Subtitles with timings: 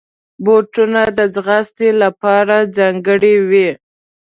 [0.43, 3.69] بوټونه د ځغاستې لپاره ځانګړي وي.